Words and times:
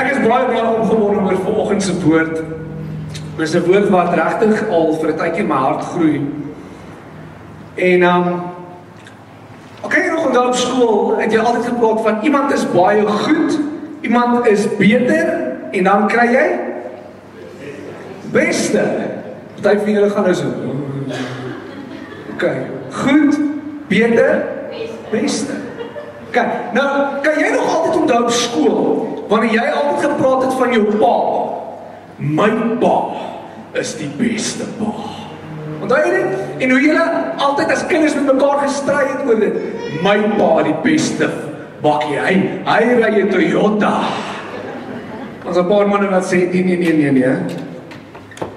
Ek 0.00 0.14
is 0.14 0.20
baie 0.24 0.46
baie 0.48 0.62
opgewonde 0.64 1.26
oor 1.26 1.40
vanoggend 1.44 1.82
se 1.84 1.94
woord. 2.00 2.38
Dit 3.36 3.48
is 3.48 3.54
'n 3.54 3.66
woord 3.66 3.88
wat 3.92 4.14
regtig 4.14 4.68
al 4.68 4.94
vir 5.00 5.10
'n 5.10 5.16
tydjie 5.16 5.44
my 5.44 5.54
hart 5.54 5.84
groei. 5.84 6.20
En 7.74 8.02
um 8.02 8.26
Oké, 9.82 9.96
okay, 9.96 10.08
nog 10.08 10.26
onthou 10.26 10.46
op 10.46 10.54
skool 10.54 11.16
het 11.18 11.32
jy 11.32 11.38
altyd 11.38 11.64
gepraat 11.64 12.00
van 12.00 12.18
iemand 12.22 12.52
is 12.52 12.70
baie 12.70 13.06
goed, 13.06 13.58
iemand 14.00 14.46
is 14.46 14.76
beter 14.76 15.26
en 15.70 15.84
dan 15.84 16.06
kry 16.06 16.26
jy 16.32 16.48
beste. 18.32 18.82
Party 19.62 19.78
van 19.78 19.92
julle 19.92 20.10
gaan 20.10 20.22
nou 20.22 20.34
so. 20.34 20.46
OK. 22.32 22.44
Goed, 22.90 23.38
beter, 23.88 24.44
beste. 25.10 25.52
OK. 26.28 26.36
Nou, 26.72 27.20
kan 27.22 27.38
jy 27.38 27.50
nog 27.52 27.76
altyd 27.76 28.00
onthou 28.00 28.22
op 28.22 28.30
skool 28.30 29.19
wanneer 29.30 29.54
jy 29.54 29.66
altyd 29.70 30.10
gepraat 30.10 30.44
het 30.44 30.54
van 30.58 30.72
jou 30.74 30.84
pa? 30.98 31.16
My 32.20 32.50
pa 32.82 32.94
is 33.78 33.94
die 34.00 34.10
beste 34.18 34.66
pa. 34.80 34.90
Onthou 35.80 36.00
jy 36.02 36.10
dit? 36.12 36.40
En 36.64 36.74
hoe 36.74 36.80
julle 36.82 37.04
altyd 37.40 37.72
as 37.72 37.86
kinders 37.88 38.16
met 38.18 38.26
mekaar 38.34 38.64
gestry 38.66 39.04
het 39.06 39.22
oor 39.28 39.40
dit. 39.40 39.56
My 40.04 40.18
pa 40.34 40.50
die 40.66 40.76
beste 40.84 41.30
bakkie. 41.84 42.18
Hy 42.18 42.34
hy 42.66 42.82
ry 42.98 43.12
'n 43.22 43.30
Toyota. 43.30 43.94
Ons 45.46 45.56
'n 45.56 45.68
paar 45.68 45.88
manne 45.88 46.10
wat 46.10 46.26
sê 46.26 46.50
nee 46.52 46.64
nee 46.64 46.76
nee 46.76 46.92
nee 46.92 47.10
nee. 47.10 47.36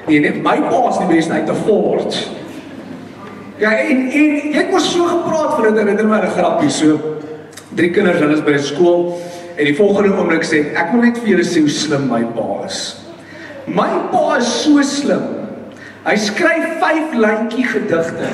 Nee 0.08 0.20
nee, 0.20 0.34
my 0.42 0.58
pa 0.68 0.90
is 0.90 0.98
die 0.98 1.16
beste 1.16 1.34
uit 1.34 1.50
'n 1.50 1.56
Ford. 1.66 2.30
Ja, 3.58 3.72
en 3.78 4.12
en 4.12 4.54
ek 4.54 4.72
moes 4.72 4.92
so 4.92 5.06
gepraat 5.06 5.56
van 5.56 5.64
dit 5.64 5.78
herinner 5.78 6.06
my 6.06 6.20
'n 6.20 6.36
grappie 6.36 6.70
so. 6.70 7.00
Drie 7.76 7.92
kinders 7.92 8.20
hulle 8.20 8.34
is 8.34 8.44
by 8.44 8.58
skool 8.58 9.22
en 9.58 9.66
die 9.66 9.76
volgende 9.78 10.16
oomblik 10.18 10.44
sê 10.48 10.66
ek 10.74 10.92
wil 10.94 11.06
net 11.06 11.22
vir 11.22 11.36
julle 11.36 11.48
sê 11.48 11.62
hoe 11.62 11.70
slim 11.70 12.10
my 12.10 12.24
pa 12.36 12.66
is. 12.66 12.82
My 13.68 13.90
pa 14.12 14.38
is 14.38 14.50
so 14.64 14.82
slim 14.82 15.44
Hy 16.04 16.18
skryf 16.20 16.82
5 16.82 17.14
lyntjie 17.16 17.64
gedigte. 17.64 18.28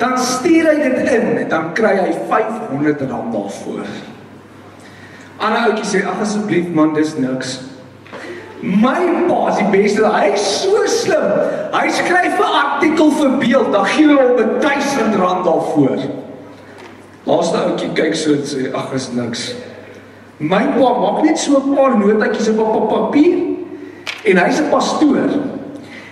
Dan 0.00 0.16
stuur 0.18 0.70
hy 0.70 0.76
dit 0.80 1.10
in 1.12 1.26
en 1.42 1.48
dan 1.50 1.66
kry 1.76 1.92
hy 1.98 2.14
R500 2.14 3.04
daarvoor. 3.04 3.84
Ander 5.44 5.68
ouetjie 5.68 5.86
sê 5.90 6.00
ag 6.08 6.22
asseblief 6.24 6.70
man, 6.72 6.94
dis 6.96 7.12
niks. 7.20 7.58
My 8.64 8.96
pa 9.28 9.50
is 9.50 9.60
die 9.60 9.68
beste. 9.74 10.08
Hy's 10.08 10.46
so 10.62 10.86
slim. 10.88 11.28
Hy 11.74 11.84
skryf 11.92 12.40
'n 12.40 12.56
artikel 12.62 13.12
vir 13.20 13.36
beeld, 13.42 13.72
dan 13.72 13.84
gee 13.84 14.08
hy 14.08 14.16
hom 14.16 14.40
R1000 14.40 15.44
daarvoor. 15.44 16.00
Laaste 17.28 17.58
ouetjie 17.58 17.92
kyk 17.92 18.16
so 18.16 18.32
en 18.32 18.48
sê 18.48 18.72
ag 18.72 18.94
is 18.94 19.10
niks. 19.12 19.52
My 20.44 20.60
pa 20.76 20.88
maak 21.00 21.24
net 21.24 21.38
so 21.38 21.56
'n 21.56 21.74
paar 21.76 21.96
notaatjies 21.96 22.48
op 22.52 22.88
papier 22.88 23.38
en 24.28 24.36
hy's 24.36 24.60
'n 24.60 24.68
pastoor. 24.70 25.30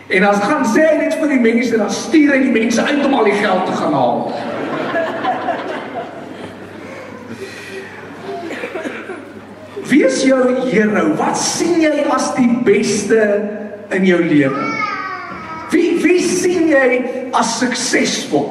En 0.08 0.24
as 0.24 0.39
gaan 0.39 0.64
sê 0.64 0.80
hy 0.89 0.97
net 0.97 1.14
vir 1.20 1.28
die 1.28 1.41
mense, 1.41 1.77
dan 1.77 1.91
stuur 1.91 2.33
hy 2.33 2.39
die 2.42 2.52
mense 2.52 2.83
uit 2.83 3.05
om 3.05 3.14
al 3.14 3.24
die 3.24 3.39
geld 3.41 3.66
te 3.66 3.72
gaan 3.72 3.92
haal. 3.92 4.33
Wie 9.89 10.05
is 10.05 10.22
jou 10.24 10.41
hero? 10.69 11.14
Wat 11.17 11.36
sien 11.36 11.80
jy 11.80 12.05
as 12.08 12.34
die 12.34 12.48
beste 12.64 13.20
in 13.91 14.05
jou 14.05 14.20
lewe? 14.24 14.64
Wie 15.70 16.00
wie 16.02 16.20
sien 16.20 16.69
jy 16.69 17.05
as 17.33 17.58
suksesvol? 17.58 18.48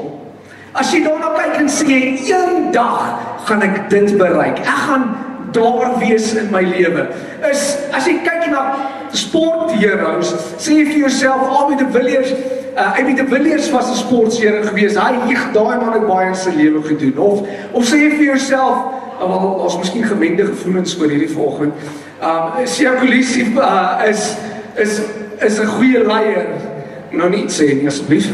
As 0.73 0.93
jy 0.93 1.03
daarna 1.03 1.33
kyk 1.37 1.57
en 1.59 1.69
sê 1.69 1.99
eendag 2.29 3.19
gaan 3.45 3.61
ek 3.61 3.89
dit 3.89 4.17
bereik. 4.17 4.61
Ek 4.61 4.81
gaan 4.87 5.09
daar 5.51 5.97
wees 5.99 6.33
in 6.33 6.49
my 6.51 6.61
lewe. 6.61 7.07
Is 7.51 7.77
as 7.91 8.05
jy 8.05 8.19
kyk 8.25 8.49
na 8.51 8.63
sportheroes, 9.13 10.33
sê 10.57 10.79
jy 10.79 10.85
vir 10.89 10.99
jouself, 11.05 11.47
Abi 11.61 11.77
de 11.79 11.87
Villiers, 11.91 12.31
uh, 12.75 12.99
Abi 12.99 13.15
de 13.17 13.25
Villiers 13.27 13.69
was 13.71 13.89
'n 13.91 13.95
sporthero 13.95 14.63
gewees. 14.63 14.95
Hy 14.95 15.13
het 15.31 15.53
daai 15.53 15.77
man 15.79 15.93
het 15.93 16.07
baie 16.07 16.27
in 16.27 16.35
sy 16.35 16.51
lewe 16.55 16.83
gedoen. 16.83 17.17
Of 17.17 17.41
of 17.71 17.83
sê 17.85 17.97
jy 17.97 18.09
vir 18.17 18.25
jouself, 18.35 18.77
uh, 19.21 19.27
wel 19.27 19.59
ons 19.63 19.77
miskien 19.77 20.03
gemengde 20.03 20.45
gevoelens 20.45 20.97
oor 20.99 21.09
hierdie 21.09 21.33
volgende. 21.33 21.73
Um 22.21 22.67
Sia 22.67 22.93
Kolisi 22.99 23.53
uh, 23.57 24.01
is 24.09 24.35
is 24.75 25.01
is 25.39 25.59
'n 25.59 25.65
goeie 25.65 26.05
leier. 26.05 26.47
Nou 27.11 27.29
nie 27.29 27.45
sê 27.49 27.73
nie 27.73 27.87
asseblief. 27.87 28.29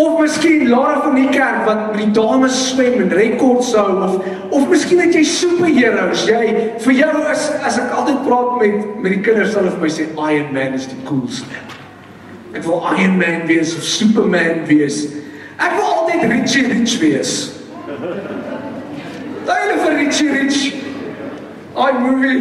Of 0.00 0.20
miskien 0.20 0.68
Lara 0.70 1.00
van 1.04 1.16
die 1.18 1.28
kerk 1.28 1.66
wat 1.66 1.80
met 1.90 1.98
die 2.00 2.12
dames 2.16 2.56
swem 2.70 3.02
en 3.02 3.10
rekords 3.12 3.74
hou 3.76 3.98
of 4.06 4.14
of 4.50 4.68
miskien 4.70 5.02
het 5.02 5.12
jy 5.14 5.24
superheroes. 5.28 6.22
Jy 6.28 6.44
vir 6.86 6.94
jou 7.02 7.10
is 7.28 7.42
as 7.66 7.76
ek 7.82 7.92
altyd 7.92 8.22
praat 8.24 8.54
met 8.62 8.86
met 9.04 9.16
die 9.16 9.20
kinders 9.26 9.52
hulle 9.58 9.72
vir 9.74 9.84
my 9.84 9.90
sê 9.92 10.06
Iron 10.14 10.54
Man 10.56 10.78
is 10.78 10.86
die 10.88 10.98
coolste. 11.08 11.64
Ek 12.56 12.64
wil 12.64 12.80
Iron 12.94 13.18
Man 13.20 13.44
wees 13.50 13.74
of 13.76 13.84
Superman 13.84 14.64
wees. 14.70 15.02
Ek 15.60 15.76
wil 15.76 15.90
altyd 15.98 16.24
Richie 16.32 16.64
Rich 16.70 16.96
wees. 17.02 17.34
Daai 19.50 19.76
vir 19.82 19.98
Richie 19.98 20.30
Rich. 20.32 20.62
I 21.76 21.92
movie. 21.98 22.40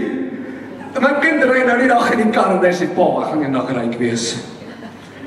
My 0.99 1.11
kind 1.21 1.43
ry 1.45 1.65
nou 1.67 1.75
die 1.83 1.91
dag 1.91 2.07
in 2.15 2.23
die 2.23 2.31
kar 2.33 2.55
en 2.55 2.63
hy 2.63 2.71
sê 2.73 2.87
pa, 2.95 3.09
ek 3.21 3.33
gaan 3.33 3.43
eendag 3.45 3.69
ryk 3.75 3.99
wees. 3.99 4.31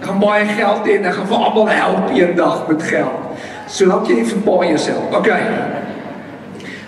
Gaan 0.03 0.19
baie 0.19 0.47
geld 0.47 0.87
hê 0.87 0.99
en 0.99 1.11
ek 1.11 1.15
gaan 1.19 1.31
vir 1.31 1.45
almal 1.47 1.69
help 1.69 2.15
eendag 2.17 2.65
met 2.69 2.83
geld. 2.83 3.43
Solank 3.71 4.11
jy 4.11 4.25
vir 4.27 4.41
baie 4.47 4.73
jouself. 4.75 5.15
Okay. 5.15 5.43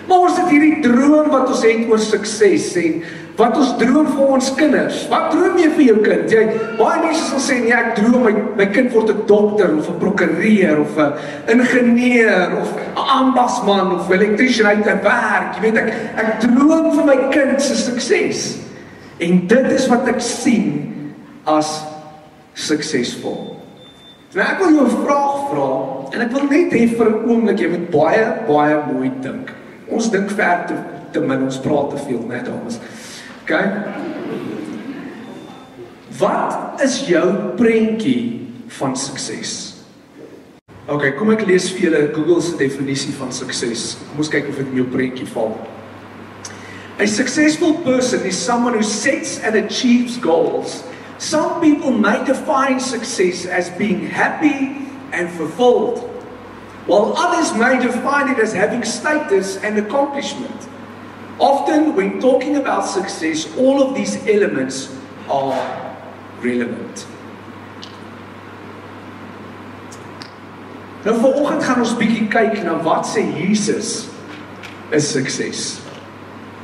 Maar 0.05 0.25
ons 0.27 0.37
het 0.37 0.49
hierdie 0.51 0.81
droom 0.83 1.31
wat 1.33 1.47
ons 1.49 1.63
het 1.65 1.87
oor 1.89 2.01
sukses 2.01 2.73
en 2.81 2.99
wat 3.35 3.57
ons 3.59 3.71
droom 3.79 4.07
vir 4.13 4.33
ons 4.37 4.49
kinders. 4.55 4.99
Wat 5.11 5.31
droom 5.33 5.57
jy 5.59 5.69
vir 5.75 5.85
jou 5.89 5.95
kind? 6.05 6.27
Jy 6.31 6.43
baie 6.79 6.99
mense 7.03 7.23
sal 7.25 7.41
sê 7.43 7.57
nee, 7.63 7.73
ek 7.75 7.97
droom 7.97 8.27
my 8.27 8.33
my 8.61 8.67
kind 8.71 8.93
word 8.93 9.11
'n 9.11 9.25
dokter 9.27 9.73
of 9.75 9.89
'n 9.89 9.99
prokureur 9.99 10.79
of 10.83 10.93
'n 10.97 11.13
ingenieur 11.55 12.61
of 12.61 12.69
'n 12.75 13.09
ambagsman 13.19 13.95
of 13.95 14.09
'n 14.09 14.13
elektriesien 14.13 14.67
uit 14.67 14.87
'n 14.87 15.03
werk. 15.03 15.55
Jy 15.55 15.61
weet 15.61 15.77
ek 15.77 15.89
ek 16.15 16.39
droom 16.39 16.95
vir 16.95 17.05
my 17.05 17.17
kind 17.31 17.61
se 17.61 17.75
sukses. 17.75 18.57
En 19.19 19.47
dit 19.47 19.71
is 19.71 19.87
wat 19.87 20.07
ek 20.07 20.21
sien 20.21 20.91
as 21.45 21.81
suksesvol. 22.55 23.55
Nou 24.35 24.43
ek 24.43 24.59
wil 24.59 24.73
jou 24.75 24.85
'n 24.87 25.03
vraag 25.05 25.37
vra 25.51 25.69
en 26.13 26.21
ek 26.21 26.31
wil 26.31 26.47
net 26.49 26.73
hê 26.73 26.87
vir 26.97 27.09
'n 27.09 27.29
oomblik 27.29 27.59
jy 27.59 27.69
moet 27.69 27.91
baie 27.91 28.25
baie 28.47 28.77
mooi 28.91 29.11
dink. 29.21 29.51
Ons 29.89 30.09
dink 30.09 30.29
ver 30.31 30.65
te 30.67 30.75
te 31.11 31.19
min, 31.19 31.43
ons 31.43 31.59
praat 31.63 31.89
te 31.89 31.97
veel, 31.97 32.21
net 32.27 32.45
dames. 32.45 32.79
OK? 33.43 33.51
Wat 36.19 36.81
is 36.83 37.07
jou 37.07 37.55
prentjie 37.55 38.47
van 38.67 38.95
sukses? 38.95 39.75
OK, 40.87 41.15
kom 41.17 41.31
ek 41.31 41.45
lees 41.47 41.69
vir 41.73 41.87
julle 41.87 42.01
Google 42.13 42.41
se 42.41 42.57
definisie 42.57 43.13
van 43.17 43.31
sukses. 43.31 43.97
Kom 44.09 44.21
ons 44.21 44.29
kyk 44.29 44.49
of 44.51 44.55
dit 44.55 44.67
in 44.67 44.75
jou 44.75 44.87
prentjie 44.91 45.27
val. 45.33 45.55
A 46.99 47.07
successful 47.07 47.73
person 47.83 48.23
is 48.23 48.37
someone 48.37 48.73
who 48.77 48.83
sets 48.83 49.39
and 49.43 49.55
achieves 49.55 50.15
goals 50.17 50.83
Some 51.17 51.61
people 51.61 51.91
may 51.91 52.23
define 52.25 52.79
success 52.79 53.45
as 53.45 53.69
being 53.69 54.07
happy 54.07 54.87
and 55.11 55.29
fulfilled, 55.31 55.99
while 56.85 57.13
others 57.17 57.53
may 57.53 57.79
define 57.79 58.29
it 58.29 58.39
as 58.39 58.53
having 58.53 58.83
status 58.83 59.57
and 59.57 59.77
accomplishment. 59.79 60.67
Often, 61.39 61.95
when 61.95 62.19
talking 62.19 62.57
about 62.57 62.85
success, 62.85 63.47
all 63.57 63.81
of 63.81 63.95
these 63.95 64.15
elements 64.27 64.93
are 65.29 65.95
relevant. 66.41 67.07
Nou 71.05 71.13
vanoggend 71.21 71.61
gaan 71.61 71.83
ons 71.83 71.93
bietjie 71.99 72.25
kyk 72.33 72.63
na 72.65 72.79
wat 72.81 73.05
sê 73.05 73.21
Jesus 73.37 74.07
is 74.89 75.05
sukses. 75.05 75.59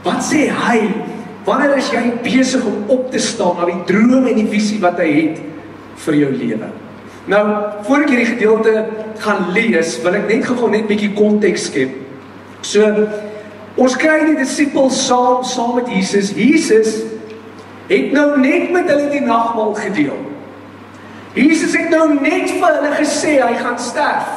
Wat 0.01 0.23
sê 0.25 0.47
hy 0.49 0.79
Wanneer 1.45 1.77
is 1.77 1.89
jy 1.89 2.03
besig 2.21 2.65
om 2.65 2.83
op 2.93 3.09
te 3.11 3.19
staan 3.19 3.57
na 3.57 3.65
die 3.65 3.83
droom 3.89 4.27
en 4.29 4.37
die 4.37 4.49
visie 4.49 4.79
wat 4.81 4.99
hy 5.01 5.09
het 5.09 5.41
vir 6.05 6.17
jou 6.19 6.31
lewe? 6.35 6.69
Nou, 7.31 7.43
voor 7.85 8.03
ek 8.03 8.13
hierdie 8.13 8.31
gedeelte 8.33 8.85
gaan 9.21 9.51
lees, 9.53 9.95
wil 10.01 10.17
ek 10.17 10.27
net 10.29 10.45
gou 10.45 10.69
net 10.69 10.83
'n 10.85 10.89
bietjie 10.89 11.13
konteks 11.13 11.69
skep. 11.69 11.93
So 12.61 13.07
ons 13.77 13.95
kry 13.97 14.25
die 14.25 14.37
disippels 14.37 15.07
saam 15.07 15.43
saam 15.43 15.75
met 15.75 15.87
Jesus. 15.87 16.33
Jesus 16.35 17.03
het 17.87 18.11
nou 18.11 18.39
net 18.39 18.71
met 18.71 18.89
hulle 18.89 19.09
die 19.09 19.25
nagmaal 19.25 19.73
gedeel. 19.73 20.17
Jesus 21.33 21.73
het 21.75 21.89
nou 21.89 22.19
net 22.21 22.49
vir 22.51 22.67
hulle 22.67 22.91
gesê 22.99 23.39
hy 23.39 23.55
gaan 23.55 23.79
sterf. 23.79 24.27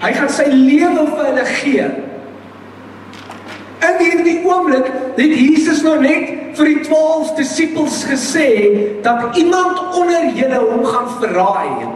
Hy 0.00 0.12
gaan 0.12 0.28
sy 0.28 0.46
lewe 0.48 1.06
vir 1.06 1.24
hulle 1.24 1.44
gee. 1.44 1.86
In 3.80 4.00
hierdie 4.00 4.40
oomblik 4.44 4.88
het 5.16 5.32
Jesus 5.32 5.80
nou 5.84 5.96
net 6.02 6.56
vir 6.58 6.68
die 6.68 6.80
12 6.84 7.32
disippels 7.38 8.02
gesê 8.08 8.48
dat 9.04 9.36
iemand 9.40 9.80
onder 9.96 10.28
julle 10.36 10.58
hom 10.60 10.84
gaan 10.84 11.08
verraai. 11.20 11.88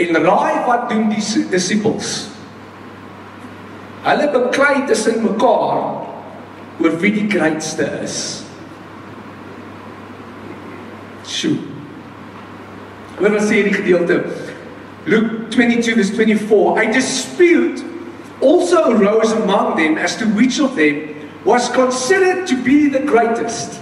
En 0.00 0.22
raai 0.24 0.64
wat 0.66 0.88
doen 0.90 1.10
die 1.12 1.44
disippels? 1.52 2.14
Hulle 4.04 4.30
beklei 4.32 4.84
tussen 4.88 5.22
mekaar 5.24 5.84
oor 6.80 6.98
wie 7.00 7.12
die 7.14 7.28
grootste 7.30 7.86
is. 8.02 8.18
Sjoe. 11.28 11.56
Hoor 13.20 13.36
wat 13.36 13.46
sê 13.46 13.62
die 13.68 13.76
gedeelte. 13.76 14.22
Luke 15.04 15.48
22 15.54 15.94
verse 15.94 16.16
24. 16.16 16.78
A 16.80 16.92
dispute 16.92 17.93
also 18.44 18.90
arose 18.90 19.32
among 19.32 19.76
them 19.76 19.96
as 19.96 20.16
to 20.16 20.26
which 20.26 20.60
of 20.60 20.76
them 20.76 21.30
was 21.44 21.68
considered 21.70 22.46
to 22.46 22.62
be 22.62 22.88
the 22.88 23.00
greatest. 23.00 23.80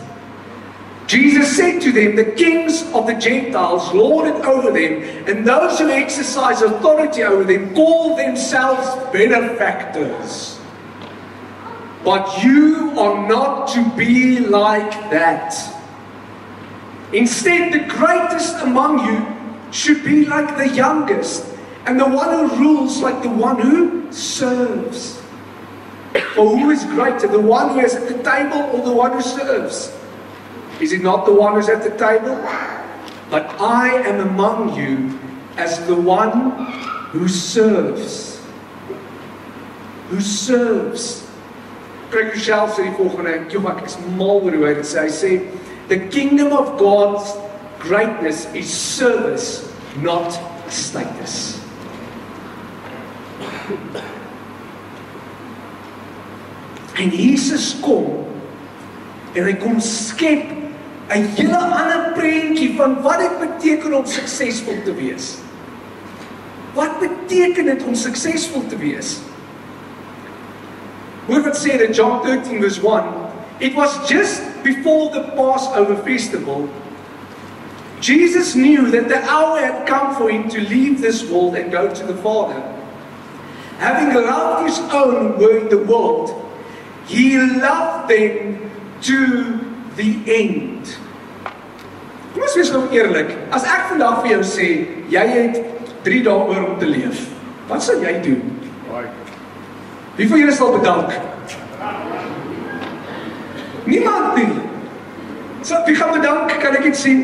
Jesus 1.06 1.56
said 1.56 1.82
to 1.82 1.92
them, 1.92 2.16
The 2.16 2.32
kings 2.32 2.82
of 2.94 3.06
the 3.06 3.14
Gentiles 3.14 3.92
lord 3.92 4.28
it 4.28 4.44
over 4.46 4.70
them, 4.72 5.02
and 5.28 5.46
those 5.46 5.78
who 5.78 5.90
exercise 5.90 6.62
authority 6.62 7.22
over 7.22 7.44
them 7.44 7.74
call 7.74 8.16
themselves 8.16 8.88
benefactors. 9.12 10.58
But 12.04 12.42
you 12.42 12.98
are 12.98 13.28
not 13.28 13.68
to 13.74 13.90
be 13.96 14.40
like 14.40 14.92
that. 15.10 15.54
Instead, 17.12 17.72
the 17.72 17.86
greatest 17.92 18.56
among 18.62 19.04
you 19.06 19.72
should 19.72 20.02
be 20.02 20.24
like 20.24 20.56
the 20.56 20.74
youngest, 20.74 21.51
and 21.86 21.98
the 21.98 22.08
one 22.08 22.48
who 22.48 22.56
rules 22.56 23.00
like 23.00 23.22
the 23.22 23.28
one 23.28 23.58
who 23.58 24.12
serves. 24.12 25.20
For 26.34 26.56
who 26.56 26.70
is 26.70 26.84
greater, 26.84 27.26
the 27.26 27.40
one 27.40 27.70
who 27.70 27.80
is 27.80 27.94
at 27.94 28.08
the 28.08 28.22
table 28.22 28.70
or 28.72 28.84
the 28.84 28.92
one 28.92 29.12
who 29.12 29.22
serves? 29.22 29.92
Is 30.80 30.92
it 30.92 31.02
not 31.02 31.26
the 31.26 31.32
one 31.32 31.54
who's 31.54 31.68
at 31.68 31.82
the 31.82 31.90
table? 31.90 32.36
But 33.30 33.48
I 33.60 33.88
am 34.06 34.20
among 34.20 34.76
you 34.76 35.18
as 35.56 35.84
the 35.86 35.94
one 35.94 36.66
who 37.12 37.28
serves. 37.28 38.40
Who 40.10 40.20
serves. 40.20 41.26
Craig 42.10 42.34
Rochelle 42.34 42.68
sê 42.68 42.84
die 42.84 42.90
volgende, 42.90 43.48
"Joe, 43.48 43.66
ek 43.68 43.86
is 43.86 43.96
mal 44.18 44.42
oor 44.42 44.50
hoe 44.50 44.66
hy 44.66 44.74
dit 44.74 44.84
sê. 44.84 45.00
Hy 45.00 45.08
sê, 45.08 45.46
"The 45.88 45.98
kingdom 46.10 46.52
of 46.52 46.78
God's 46.78 47.34
greatness 47.80 48.46
is 48.52 48.68
service, 48.68 49.64
not 50.02 50.38
status." 50.68 51.51
En 57.02 57.08
Jesus 57.08 57.76
kom 57.80 58.26
en 59.32 59.44
hy 59.48 59.54
kom 59.56 59.80
skep 59.80 60.50
'n 61.12 61.24
hele 61.36 61.56
ander 61.56 62.12
prentjie 62.16 62.74
van 62.76 62.98
wat 63.02 63.18
dit 63.18 63.38
beteken 63.40 63.94
om 63.96 64.06
suksesvol 64.06 64.82
te 64.84 64.94
wees. 64.94 65.36
Wat 66.76 67.00
beteken 67.00 67.64
dit 67.64 67.82
om 67.84 67.94
suksesvol 67.94 68.66
te 68.68 68.76
wees? 68.76 69.18
Hoor 71.26 71.42
wat 71.42 71.56
sê 71.56 71.80
in 71.80 71.92
John 71.92 72.22
13 72.24 72.60
verse 72.60 72.80
1, 72.80 73.04
it 73.58 73.74
was 73.74 74.08
just 74.08 74.42
before 74.62 75.10
the 75.12 75.32
Passover 75.36 75.96
festival 76.04 76.68
Jesus 78.02 78.56
knew 78.56 78.90
that 78.90 79.08
the 79.08 79.22
hour 79.30 79.60
had 79.60 79.86
come 79.86 80.16
for 80.16 80.28
him 80.28 80.48
to 80.50 80.60
leave 80.60 81.00
this 81.00 81.22
world 81.30 81.54
and 81.54 81.70
go 81.70 81.94
to 81.94 82.04
the 82.04 82.16
Father. 82.16 82.60
Having 83.82 84.14
loved 84.14 84.68
his 84.68 84.78
own 84.94 85.38
were 85.38 85.58
in 85.58 85.68
the 85.68 85.78
world, 85.78 86.30
he 87.06 87.36
loved 87.36 88.08
them 88.08 88.70
to 89.02 89.18
the 89.96 90.10
end. 90.30 90.86
Kom 92.32 92.44
ons 92.46 92.54
wees 92.56 92.70
nou 92.70 92.84
eerlik. 92.94 93.32
As 93.50 93.66
ek 93.66 93.90
vandag 93.90 94.20
vir 94.22 94.36
jou 94.36 94.44
sê 94.46 94.68
jy 95.10 95.24
het 95.32 95.58
3 96.06 96.20
dae 96.28 96.46
oor 96.46 96.62
om 96.62 96.78
te 96.78 96.86
leef, 96.88 97.26
wat 97.66 97.82
sal 97.82 97.98
jy 98.06 98.14
doen? 98.22 98.54
Wie 100.14 100.28
van 100.30 100.44
julle 100.44 100.54
sal 100.54 100.72
bedank? 100.78 101.18
Niemand 103.90 104.38
nie. 104.38 104.48
So 105.66 105.82
wie 105.90 105.98
gaan 105.98 106.14
bedank? 106.14 106.54
Kan 106.62 106.78
ek 106.78 106.86
dit 106.86 107.02
sien? 107.02 107.22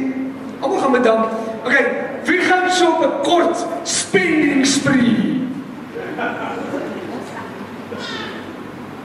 Almal 0.58 0.82
gaan 0.82 0.98
bedank. 0.98 1.38
Okay, 1.62 1.86
wie 2.26 2.42
gaan 2.50 2.66
so 2.66 2.98
op 2.98 3.06
'n 3.06 3.14
kort 3.22 3.66
spending 3.86 4.66
spree? 4.66 5.38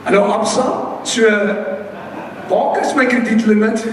Hallo 0.04 0.24
Absa, 0.24 1.00
so 1.02 1.22
waar 2.48 2.80
is 2.80 2.94
my 2.94 3.06
kredietlimiet? 3.06 3.84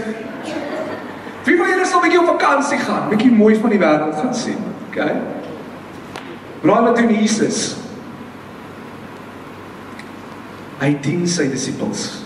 Wie 1.45 1.55
wil 1.55 1.69
julle 1.71 1.85
sal 1.87 2.01
'n 2.01 2.03
bietjie 2.03 2.19
op 2.19 2.27
vakansie 2.35 2.77
gaan, 2.77 3.07
bietjie 3.09 3.31
mooi 3.31 3.55
van 3.55 3.69
die 3.71 3.79
wêreld 3.79 4.17
gaan 4.19 4.35
sien, 4.35 4.57
okay? 4.89 5.21
Raai 6.63 6.83
wat 6.83 6.97
doen 6.99 7.13
Jesus? 7.15 7.77
Hy 10.81 10.97
dien 11.01 11.23
sy 11.27 11.47
disippels. 11.47 12.25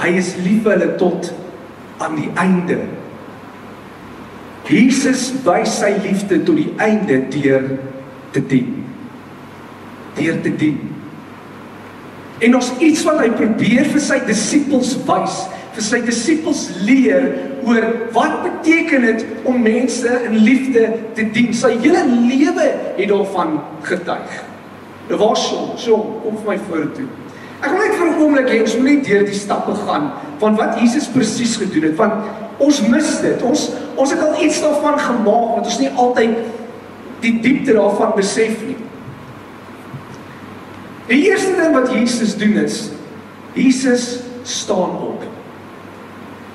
Hy 0.00 0.08
is 0.16 0.32
lief 0.40 0.62
vir 0.64 0.78
hulle 0.78 0.94
tot 0.96 1.32
aan 1.98 2.16
die 2.16 2.30
einde. 2.40 2.78
Jesus 4.64 5.34
wys 5.44 5.76
sy 5.82 5.92
liefde 6.00 6.40
tot 6.40 6.56
die 6.56 6.72
einde 6.78 7.20
deur 7.28 7.68
te 8.32 8.40
dien. 8.40 8.86
Deur 10.16 10.40
te 10.40 10.56
dien. 10.56 10.99
En 12.40 12.56
ons 12.56 12.70
iets 12.80 13.02
wat 13.04 13.20
hy 13.20 13.30
probeer 13.36 13.88
vir 13.92 14.02
sy 14.02 14.20
disippels 14.24 14.94
wys, 15.08 15.40
vir 15.74 15.84
sy 15.84 16.00
disippels 16.06 16.66
leer 16.86 17.26
oor 17.68 17.84
wat 18.14 18.40
beteken 18.46 19.04
dit 19.04 19.24
om 19.48 19.60
mense 19.62 20.14
in 20.26 20.38
liefde 20.40 20.86
te 21.16 21.26
dien. 21.34 21.52
Sy 21.54 21.74
hele 21.82 22.06
lewe 22.08 22.70
het 22.96 23.08
daarvan 23.10 23.58
getuig. 23.86 24.38
Dit 25.10 25.18
was 25.20 25.48
so, 25.50 25.72
so 25.76 25.98
kom 26.24 26.38
vir 26.40 26.54
my 26.54 26.58
vorentoe. 26.68 27.08
Ek 27.60 27.74
wil 27.74 27.82
net 27.82 27.96
vir 27.98 28.06
'n 28.08 28.20
oomblik 28.24 28.48
hê 28.48 28.60
ons 28.62 28.76
moet 28.76 28.88
net 28.88 29.04
deur 29.04 29.24
die 29.24 29.36
stappe 29.36 29.74
gaan 29.84 30.12
van 30.40 30.56
wat 30.56 30.78
Jesus 30.80 31.08
presies 31.12 31.56
gedoen 31.60 31.90
het. 31.90 31.96
Want 31.96 32.24
ons 32.58 32.80
mis 32.88 33.20
dit. 33.20 33.42
Ons 33.42 33.70
ons 33.96 34.10
het 34.10 34.20
al 34.20 34.42
iets 34.42 34.60
daarvan 34.62 34.98
gemaak 34.98 35.56
wat 35.56 35.66
ons 35.66 35.78
nie 35.78 35.90
altyd 35.92 36.38
die 37.20 37.40
diepte 37.40 37.74
daarvan 37.76 38.14
besef 38.16 38.64
nie. 38.64 38.76
Die 41.10 41.24
eerste 41.26 41.56
ding 41.58 41.74
wat 41.74 41.90
Jesus 41.90 42.36
doen 42.38 42.54
is 42.62 42.88
Jesus 43.58 44.20
staan 44.46 44.94
op. 45.02 45.24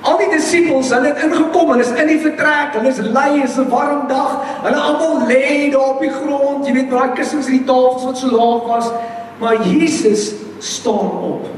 Al 0.06 0.16
die 0.22 0.28
disippels, 0.30 0.92
hulle 0.94 1.10
het 1.10 1.20
ingekom, 1.26 1.72
hulle 1.74 1.84
is 1.84 1.92
in 1.98 2.08
die 2.08 2.20
vertrek, 2.22 2.76
hulle 2.78 2.88
is 2.88 3.00
lui, 3.02 3.42
is 3.42 3.58
'n 3.58 3.68
warm 3.68 4.06
dag. 4.08 4.38
Hulle 4.62 4.80
almal 4.80 5.26
lê 5.28 5.68
daar 5.72 5.96
op 5.96 6.00
die 6.00 6.10
grond, 6.10 6.66
jy 6.66 6.72
weet, 6.72 6.90
met 6.90 6.98
daai 6.98 7.12
kussings 7.18 7.46
en 7.46 7.58
die 7.58 7.64
tafels 7.68 8.04
wat 8.04 8.18
so 8.18 8.30
laag 8.30 8.64
was, 8.66 8.90
maar 9.40 9.66
Jesus 9.66 10.32
staan 10.58 11.10
op. 11.20 11.48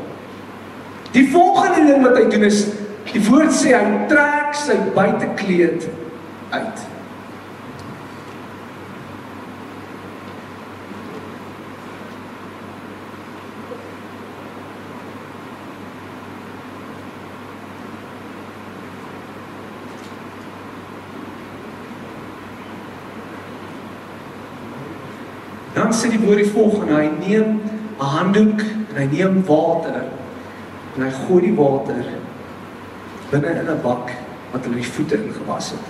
Die 1.13 1.31
volgende 1.31 1.93
ding 1.93 2.03
wat 2.03 2.17
hy 2.17 2.29
doen 2.31 2.43
is 2.43 2.67
die 3.13 3.23
woord 3.29 3.53
sê 3.53 3.73
hy 3.73 4.07
trek 4.09 4.55
sy 4.55 4.77
buitekleed 4.95 5.87
uit. 6.51 6.98
Dan 25.79 25.93
sê 25.95 26.11
die 26.11 26.19
woord 26.19 26.43
die 26.43 26.51
volgende, 26.51 26.97
hy 26.99 27.11
neem 27.23 27.61
'n 27.99 28.11
handdoek 28.15 28.63
en 28.63 28.97
hy 28.97 29.07
neem 29.13 29.45
water 29.47 30.01
en 30.97 31.03
hy 31.05 31.11
gooi 31.11 31.43
die 31.45 31.55
water 31.55 32.03
binne 33.31 33.53
in 33.61 33.71
'n 33.71 33.83
bak 33.83 34.11
wat 34.51 34.65
hulle 34.65 34.81
die 34.83 34.93
voete 34.95 35.15
ingewas 35.23 35.71
het. 35.71 35.87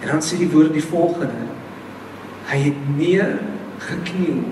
En 0.00 0.08
dan 0.08 0.22
sê 0.22 0.38
die 0.38 0.50
woord 0.50 0.72
die 0.72 0.84
volgende: 0.84 1.50
Hy 2.46 2.58
het 2.68 2.78
nie 2.96 3.20
gekniel. 3.78 4.42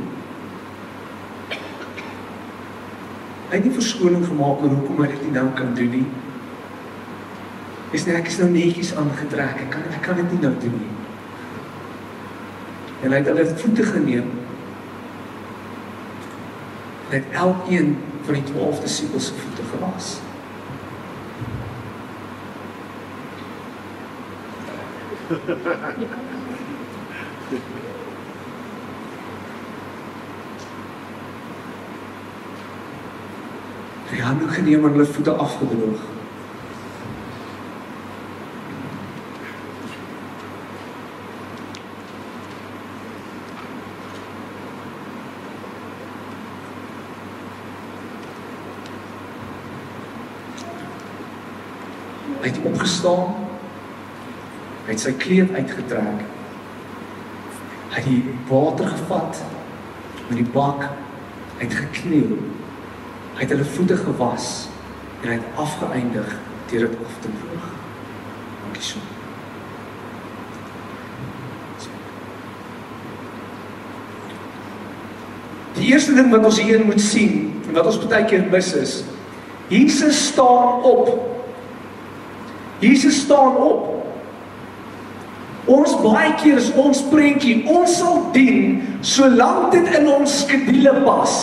Hy 3.48 3.54
het 3.54 3.64
nie 3.64 3.78
verskoning 3.78 4.26
gemaak 4.26 4.62
oor 4.62 4.74
hoekom 4.74 5.02
hy 5.02 5.08
dit 5.14 5.22
nie 5.22 5.36
nou 5.38 5.46
kan 5.54 5.74
doen 5.74 5.90
nie. 5.90 6.06
Is 7.94 8.06
net 8.06 8.16
ek 8.16 8.26
is 8.26 8.38
nou 8.42 8.50
netjies 8.50 8.94
aangetrek. 8.98 9.62
Ek 9.68 9.70
kan 9.70 9.82
ek 9.94 10.02
kan 10.02 10.18
dit 10.18 10.32
nie 10.32 10.42
nou 10.42 10.54
doen 10.60 10.78
nie. 10.80 10.95
En 13.02 13.10
hy 13.10 13.16
het 13.20 13.26
hulle 13.26 13.46
voete 13.56 13.82
geneem. 13.82 14.30
Hy 17.10 17.16
het 17.16 17.24
elkeen 17.32 17.96
van 18.26 18.34
die 18.34 18.42
12 18.52 18.80
disippels 18.80 19.26
se 19.26 19.32
voete 19.42 19.62
gewas. 19.70 20.16
Hy 34.06 34.16
het 34.16 34.26
hom 34.26 34.48
geneem 34.48 34.84
en 34.84 34.90
hulle 34.90 35.06
voete 35.06 35.30
afgedroog. 35.30 36.15
Opgestaan. 52.70 53.34
Hy 54.86 54.94
het 54.94 55.02
sy 55.02 55.12
kleed 55.18 55.52
uitgetrek. 55.56 56.22
Hy 57.90 57.98
het 57.98 58.06
die 58.06 58.36
water 58.50 58.90
gevat 58.92 59.42
met 60.28 60.38
die 60.38 60.48
bak 60.54 60.88
uitgekniel. 61.60 62.36
Hy 63.36 63.42
het 63.44 63.52
hulle 63.54 63.68
voete 63.76 63.98
gewas 64.00 64.66
en 65.22 65.28
hy 65.28 65.38
het 65.38 65.60
afgeëindig 65.60 66.34
deur 66.70 66.88
dit 66.88 67.04
af 67.04 67.20
te 67.22 67.30
droog. 67.40 67.68
Dankie 68.64 68.82
so. 68.82 69.04
Die 75.76 75.92
eerste 75.92 76.14
ding 76.16 76.30
wat 76.32 76.44
ons 76.48 76.60
hier 76.60 76.80
moet 76.84 77.00
sien 77.00 77.50
en 77.68 77.76
wat 77.76 77.88
ons 77.90 77.98
baie 78.08 78.24
keer 78.28 78.46
mis 78.50 78.72
is, 78.78 79.00
Jesus 79.68 80.28
staan 80.30 80.82
op. 80.86 81.35
Jesus 82.80 83.20
staan 83.24 83.56
op. 83.56 83.92
Ons 85.66 85.96
baie 85.98 86.30
keer 86.38 86.60
is 86.60 86.70
ons 86.78 87.00
prentjie, 87.10 87.64
ons 87.66 87.90
sal 87.98 88.20
dien 88.34 88.82
solank 89.02 89.72
dit 89.74 89.88
in 89.98 90.06
ons 90.12 90.40
skedule 90.44 90.92
pas. 91.02 91.34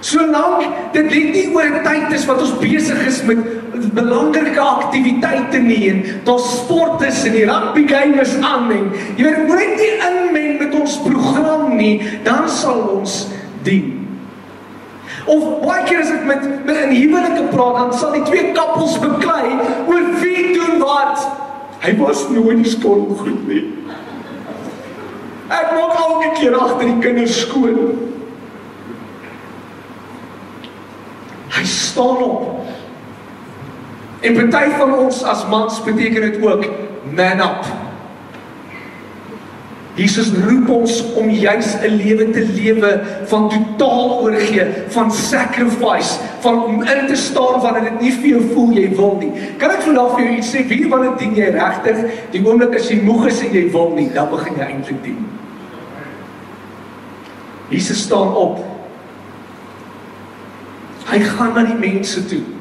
Solank 0.00 0.64
dit 0.94 1.10
net 1.10 1.32
nie 1.34 1.48
oor 1.52 1.68
'n 1.68 1.84
tyd 1.84 2.12
is 2.16 2.24
wat 2.26 2.40
ons 2.40 2.56
besig 2.62 3.06
is 3.06 3.22
met 3.28 3.92
belangrike 3.94 4.60
aktiwiteite 4.60 5.58
nie 5.58 5.90
en 5.90 6.02
daar 6.24 6.38
sport 6.38 7.02
is 7.02 7.24
en 7.24 7.32
die 7.32 7.44
rugby 7.44 7.86
game 7.86 8.20
is 8.20 8.34
aan 8.40 8.70
en 8.70 8.90
jy 9.16 9.24
weet 9.24 9.46
moet 9.46 9.58
net 9.58 9.76
nie 9.76 9.94
inmeng 10.08 10.58
met 10.58 10.80
ons 10.80 10.98
program 11.04 11.76
nie, 11.76 12.00
dan 12.24 12.48
sal 12.48 12.80
ons 12.98 13.26
dien. 13.62 13.97
Of 15.28 15.44
baie 15.60 15.84
keer 15.84 16.00
as 16.00 16.10
ek 16.14 16.24
met 16.24 16.44
met 16.64 16.76
'n 16.86 16.94
huwelike 16.96 17.44
praat, 17.52 17.76
dan 17.76 17.92
sal 17.92 18.12
die 18.12 18.22
twee 18.22 18.52
kappels 18.52 18.98
beklei 18.98 19.58
oor 19.86 20.04
wie 20.20 20.54
doen 20.56 20.78
wat. 20.80 21.28
Hy 21.84 21.96
was 21.96 22.28
nooit 22.28 22.66
skoon 22.66 23.16
goed 23.16 23.46
nie. 23.48 23.64
Ek 25.48 25.72
maak 25.72 25.96
elke 25.96 26.32
keer 26.40 26.56
agter 26.56 26.86
die 26.86 26.98
kinders 27.00 27.40
skoon. 27.40 27.78
Hy 31.48 31.64
staan 31.64 32.22
op. 32.22 32.64
En 34.20 34.34
party 34.34 34.70
van 34.76 34.94
ons 34.98 35.22
as 35.22 35.46
mans 35.48 35.82
beteken 35.84 36.20
dit 36.20 36.42
ook 36.42 36.64
man 37.16 37.40
up. 37.40 37.87
Jesus 39.98 40.30
roep 40.44 40.68
ons 40.70 41.00
om 41.18 41.26
juis 41.30 41.74
'n 41.82 41.96
lewe 41.98 42.30
te 42.30 42.44
lewe 42.54 42.90
van 43.26 43.48
totaal 43.50 44.20
oorgee, 44.22 44.66
van 44.94 45.10
sacrifice, 45.12 46.20
van 46.40 46.64
om 46.64 46.82
in 46.82 47.06
te 47.06 47.16
staan 47.16 47.60
wanneer 47.60 47.90
dit 47.90 48.00
nie 48.00 48.12
vir 48.12 48.28
jou 48.28 48.42
voel 48.54 48.70
jy 48.72 48.94
wil 48.94 49.16
nie. 49.18 49.32
Kan 49.58 49.70
ek 49.70 49.82
vandag 49.82 50.14
vir 50.14 50.24
jou 50.24 50.36
iets 50.36 50.54
sê? 50.54 50.66
Wie 50.68 50.88
wanneer 50.88 51.16
dien 51.18 51.34
jy 51.34 51.50
regtig? 51.50 51.96
Die 52.30 52.46
oomblik 52.46 52.74
as 52.74 52.88
jy 52.88 53.02
moeg 53.02 53.26
is 53.26 53.42
en 53.42 53.52
jy 53.52 53.70
wil 53.70 53.90
nie, 53.96 54.10
dan 54.14 54.30
begin 54.30 54.54
jy 54.54 54.64
eintlik 54.64 55.02
dien. 55.02 55.26
Jesus 57.68 58.02
staan 58.02 58.34
op. 58.34 58.62
Hy 61.10 61.18
gaan 61.18 61.54
na 61.54 61.64
die 61.64 61.90
mense 61.90 62.26
toe. 62.26 62.57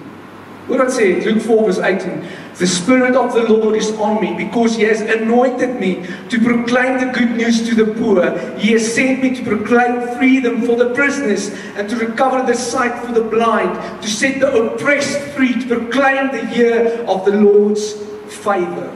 Hoor 0.67 0.77
wat 0.83 0.91
sê 0.91 1.23
Luke 1.23 1.39
4 1.39 1.65
verse 1.65 1.79
18. 1.79 2.23
The 2.59 2.67
spirit 2.67 3.15
of 3.15 3.33
the 3.33 3.47
Lord 3.47 3.75
is 3.75 3.91
on 3.99 4.19
me 4.19 4.35
because 4.35 4.75
he 4.75 4.83
has 4.83 4.99
anointed 5.01 5.79
me 5.79 6.03
to 6.29 6.39
proclaim 6.39 6.99
the 6.99 7.11
good 7.13 7.37
news 7.37 7.67
to 7.69 7.75
the 7.75 7.93
poor. 7.93 8.35
He 8.57 8.73
has 8.73 8.93
sent 8.93 9.21
me 9.23 9.35
to 9.35 9.43
proclaim 9.43 10.17
freedom 10.17 10.63
for 10.63 10.75
the 10.75 10.89
prisoners 10.93 11.51
and 11.77 11.89
to 11.89 11.95
recover 11.95 12.43
the 12.43 12.55
sight 12.55 13.05
for 13.05 13.13
the 13.13 13.23
blind, 13.23 13.77
to 14.01 14.09
set 14.09 14.39
the 14.39 14.51
oppressed 14.51 15.19
free, 15.35 15.53
to 15.53 15.67
proclaim 15.67 16.31
the 16.31 16.45
year 16.55 17.05
of 17.07 17.23
the 17.25 17.31
Lord's 17.31 17.93
favor. 18.27 18.91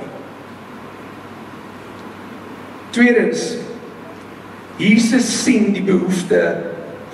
Tweedens 2.92 3.62
Jesus 4.78 5.26
sien 5.44 5.74
die 5.74 5.82
behoefte 5.86 6.42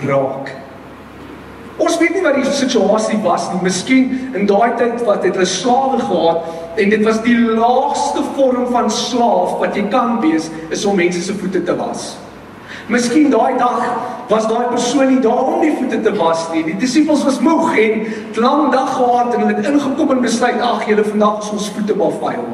raak. 0.01 0.66
Ons 1.77 1.97
weet 2.01 2.15
nie 2.15 2.23
wat 2.25 2.37
die 2.39 2.45
situasie 2.57 3.19
was 3.21 3.51
nie. 3.51 3.59
Miskien 3.61 4.13
in 4.35 4.47
daai 4.49 4.73
tyd 4.79 5.03
wat 5.05 5.25
het 5.25 5.35
hulle 5.37 5.49
slawe 5.49 5.99
gehad 6.01 6.79
en 6.81 6.93
dit 6.93 7.03
was 7.05 7.19
die 7.25 7.37
laagste 7.37 8.23
vorm 8.35 8.65
van 8.73 8.89
slaaf 8.93 9.59
wat 9.61 9.77
jy 9.77 9.85
kan 9.93 10.17
wees 10.23 10.49
is 10.73 10.85
om 10.89 10.97
mense 10.97 11.21
se 11.21 11.35
voete 11.37 11.61
te 11.63 11.75
was. 11.77 12.15
Miskien 12.89 13.29
daai 13.29 13.57
dag 13.59 13.83
was 14.31 14.47
daai 14.49 14.71
persoon 14.71 15.11
nie 15.11 15.21
daar 15.21 15.51
om 15.53 15.61
die 15.61 15.73
voete 15.77 16.01
te 16.01 16.15
was 16.17 16.47
nie. 16.53 16.63
Die 16.65 16.77
disippels 16.81 17.25
was 17.27 17.39
moeg 17.45 17.69
en 17.77 18.01
'n 18.07 18.41
lang 18.41 18.71
dag 18.71 18.95
gehad 18.95 19.33
en 19.33 19.39
hulle 19.41 19.55
het 19.55 19.69
ingekom 19.69 20.11
en 20.11 20.21
besluit 20.21 20.61
ag 20.61 20.87
julle 20.87 21.03
vandag 21.03 21.51
ons 21.51 21.69
voete 21.75 21.95
maar 21.95 22.11
vuil. 22.11 22.45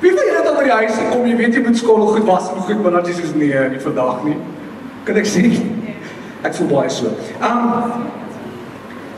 Wie 0.00 0.12
wil 0.12 0.24
julle 0.24 0.42
dan 0.44 0.56
by 0.56 0.64
die 0.64 0.72
huis 0.72 0.96
kom? 1.10 1.26
Jy 1.26 1.36
weet 1.36 1.54
jy 1.54 1.62
moet 1.62 1.76
skool 1.76 2.06
goed 2.06 2.24
was 2.24 2.50
en 2.50 2.60
goed, 2.62 2.82
maar 2.82 2.90
dan 2.90 3.08
is 3.08 3.16
dit 3.16 3.36
nee, 3.36 3.68
nie 3.68 3.80
vandag 3.80 4.24
nie. 4.24 4.36
Kan 5.04 5.16
ek 5.16 5.26
sê? 5.26 5.60
Ek 6.42 6.54
voel 6.54 6.66
baie 6.66 6.90
so. 6.90 7.06
Um 7.40 8.23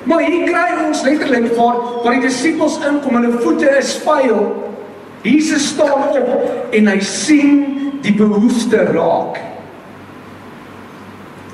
Maar 0.07 0.23
hier 0.23 0.47
kry 0.47 0.87
ons 0.87 1.03
letterlik 1.03 1.51
waar 1.57 1.81
waar 2.03 2.15
die 2.15 2.29
disippels 2.29 2.79
inkom 2.87 3.19
en 3.19 3.27
hulle 3.27 3.43
voete 3.43 3.71
is 3.79 3.97
vuil. 4.05 4.45
Jesus 5.27 5.73
staan 5.73 6.13
op 6.15 6.71
en 6.71 6.91
hy 6.93 7.01
sien 7.03 7.65
die 8.05 8.15
behoefte 8.15 8.85
raak. 8.95 9.41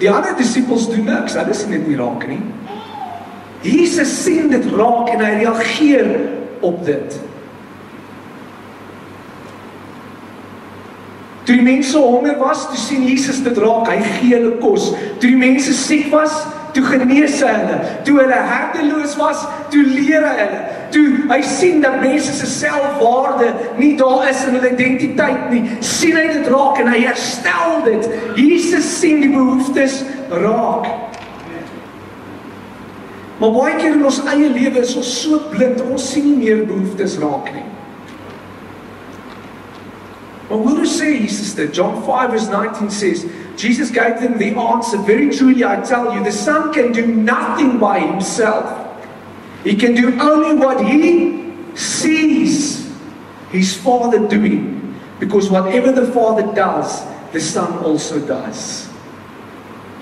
Die 0.03 0.11
ander 0.11 0.35
disippels 0.37 0.89
doen 0.91 1.07
niks, 1.09 1.39
hulle 1.39 1.57
sien 1.57 1.73
dit 1.79 1.89
nie 1.89 1.97
raak 1.97 2.27
nie. 2.29 2.43
Jesus 3.63 4.13
sien 4.25 4.51
dit 4.51 4.65
raak 4.75 5.13
en 5.15 5.23
hy 5.23 5.35
reageer 5.41 6.11
op 6.61 6.83
dit. 6.85 7.21
Toe 11.43 11.57
die 11.57 11.65
mense 11.65 11.99
honger 11.99 12.37
was, 12.39 12.67
toe 12.71 12.79
sien 12.79 13.07
Jesus 13.07 13.41
dit 13.43 13.57
raak, 13.59 13.89
hy 13.91 14.03
gee 14.19 14.35
hulle 14.37 14.59
kos. 14.63 14.91
Toe 15.23 15.31
die 15.31 15.39
mense 15.39 15.75
siek 15.75 16.11
was, 16.13 16.35
toe 16.75 16.85
genees 16.87 17.41
hy 17.45 17.53
hulle. 17.53 17.79
Toe 18.07 18.17
hulle 18.19 18.39
harteloos 18.49 19.17
was, 19.21 19.45
toe 19.73 19.83
leer 19.87 20.25
hy 20.27 20.35
hulle. 20.39 20.61
Toe 20.93 21.05
hy 21.31 21.41
sien 21.47 21.81
dat 21.85 22.01
mense 22.03 22.35
se 22.37 22.49
selfwaarde 22.49 23.53
nie 23.79 23.95
daar 24.01 24.29
is 24.31 24.43
in 24.47 24.59
hulle 24.59 24.73
identiteit 24.75 25.49
nie, 25.53 25.63
sien 25.85 26.19
hy 26.19 26.27
dit 26.33 26.51
raak 26.53 26.83
en 26.83 26.93
hy 26.93 27.01
herstel 27.07 27.81
dit. 27.89 28.09
Jesus 28.39 28.89
sien 29.01 29.23
die 29.25 29.33
behoeftes 29.33 30.03
raak. 30.33 30.89
Maar 33.43 33.55
baie 33.57 33.77
keer 33.81 33.97
in 33.97 34.07
ons 34.07 34.21
eie 34.31 34.49
lewe 34.53 34.85
is 34.85 34.95
ons 34.99 35.13
so 35.25 35.41
blind, 35.51 35.81
ons 35.83 36.11
sien 36.13 36.29
nie 36.29 36.39
meer 36.45 36.67
behoeftes 36.69 37.19
raak 37.23 37.49
nie. 37.57 37.69
Maar 40.53 40.61
hoe 40.61 40.85
sê 40.87 41.15
Jesus 41.17 41.55
dit? 41.57 41.75
John 41.75 42.03
5 42.05 42.31
verse 42.31 42.51
19 42.51 42.91
says 42.91 43.25
Jesus 43.57 43.91
gave 43.91 44.21
them 44.21 44.39
the 44.39 44.57
answer. 44.59 44.99
Very 44.99 45.31
truly, 45.31 45.65
I 45.65 45.81
tell 45.83 46.15
you, 46.15 46.25
the 46.25 46.33
Son 46.33 46.73
can 46.73 46.93
do 46.93 47.07
nothing 47.07 47.79
by 47.79 48.01
himself. 48.01 48.67
He 49.65 49.77
can 49.77 49.95
do 49.95 50.19
only 50.21 50.57
what 50.57 50.85
he 50.85 51.53
sees 51.75 52.91
his 53.51 53.77
Father 53.77 54.27
doing. 54.27 54.79
Because 55.21 55.51
whatever 55.51 55.93
the 55.93 56.11
Father 56.13 56.53
does, 56.55 57.05
the 57.33 57.41
Son 57.41 57.85
also 57.85 58.19
does. 58.27 58.89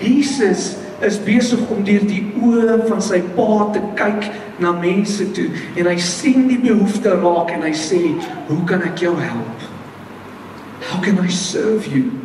Jesus 0.01 0.81
is 1.03 1.19
besig 1.21 1.61
om 1.73 1.83
deur 1.85 2.05
die 2.09 2.23
oë 2.41 2.79
van 2.89 3.01
sy 3.05 3.21
Pa 3.37 3.71
te 3.75 3.81
kyk 3.97 4.27
na 4.61 4.73
mense 4.77 5.25
toe 5.37 5.49
en 5.81 5.89
hy 5.89 5.97
sien 6.01 6.47
die 6.49 6.59
behoefte 6.61 7.15
raak 7.23 7.53
en 7.57 7.65
hy 7.65 7.73
sê, 7.73 8.01
"Hoe 8.49 8.65
kan 8.67 8.83
ek 8.83 9.01
jou 9.01 9.15
help? 9.17 9.61
How 10.89 11.01
can 11.01 11.19
I 11.19 11.29
serve 11.29 11.87
you?" 11.87 12.20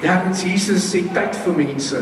Ja, 0.00 0.22
en 0.24 0.32
Jesus 0.32 0.88
sê 0.88 1.02
tyd 1.12 1.36
vir 1.44 1.56
mense. 1.56 2.00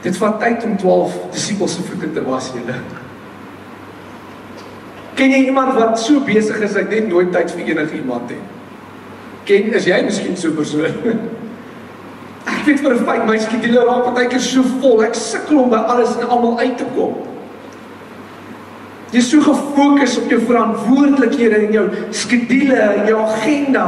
Dit 0.00 0.16
vat 0.16 0.38
tyd 0.40 0.64
om 0.64 0.76
12 0.80 1.16
disippels 1.34 1.76
se 1.76 1.84
voete 1.84 2.08
te 2.14 2.22
was 2.24 2.48
julle. 2.54 2.78
Ken 5.18 5.34
jy 5.34 5.42
iemand 5.50 5.76
wat 5.76 6.00
so 6.00 6.22
besig 6.24 6.62
is 6.64 6.78
hy 6.78 6.86
net 6.88 7.10
nooit 7.10 7.28
tyd 7.34 7.52
vir 7.52 7.74
enigiemand 7.74 8.32
het? 8.32 8.56
Ken 9.44 9.68
is 9.76 9.88
jy 9.88 10.00
miskien 10.06 10.36
so 10.36 10.48
'n 10.48 10.56
persoon? 10.56 11.20
Ek 12.54 12.64
weet 12.64 12.80
vir 12.80 12.94
'n 12.94 13.04
feit 13.04 13.26
my 13.28 13.36
skedule 13.38 13.84
raak 13.84 14.04
partykeer 14.08 14.40
so 14.40 14.62
vol. 14.80 15.04
Ek 15.04 15.14
sukkel 15.14 15.60
om 15.60 15.70
by 15.70 15.84
alles 15.92 16.16
en 16.16 16.28
almal 16.28 16.58
uit 16.58 16.78
te 16.78 16.88
kom. 16.96 17.29
Jy 19.10 19.18
is 19.18 19.28
so 19.30 19.42
gefokus 19.42 20.16
op 20.20 20.30
jou 20.30 20.38
verantwoordelikhede 20.46 21.64
en 21.66 21.72
jou 21.74 21.86
skedule 22.14 22.78
en 22.78 23.08
jou 23.10 23.18
agenda 23.24 23.86